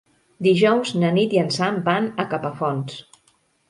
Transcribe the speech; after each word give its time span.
Dijous 0.47 0.93
na 1.03 1.13
Nit 1.19 1.37
i 1.37 1.43
en 1.43 1.53
Sam 1.59 1.79
van 1.93 2.11
a 2.25 2.29
Capafonts. 2.35 3.03